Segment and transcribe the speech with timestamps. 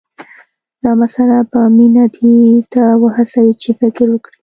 [0.83, 2.35] دا مسله به مينه دې
[2.73, 4.37] ته وهڅوي چې فکر وکړي